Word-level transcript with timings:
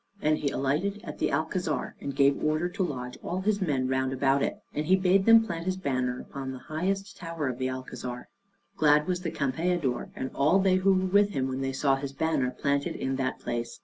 And 0.19 0.39
he 0.39 0.49
alighted 0.49 0.99
at 1.03 1.19
the 1.19 1.29
Alcazar, 1.31 1.95
and 2.01 2.15
gave 2.15 2.43
order 2.43 2.67
to 2.67 2.81
lodge 2.81 3.19
all 3.21 3.41
his 3.41 3.61
men 3.61 3.87
round 3.87 4.11
about 4.11 4.41
it; 4.41 4.57
and 4.73 4.87
he 4.87 4.95
bade 4.95 5.25
them 5.25 5.45
plant 5.45 5.65
his 5.65 5.77
banner 5.77 6.19
upon 6.19 6.49
the 6.49 6.57
highest 6.57 7.17
tower 7.17 7.47
of 7.47 7.59
the 7.59 7.69
Alcazar. 7.69 8.27
Glad 8.77 9.05
was 9.05 9.21
the 9.21 9.29
Campeador, 9.29 10.09
and 10.15 10.31
all 10.33 10.57
they 10.57 10.77
who 10.77 10.91
were 10.91 11.05
with 11.05 11.29
him, 11.33 11.47
when 11.47 11.61
they 11.61 11.71
saw 11.73 11.97
his 11.97 12.13
banner 12.13 12.49
planted 12.49 12.95
in 12.95 13.17
that 13.17 13.37
place. 13.41 13.79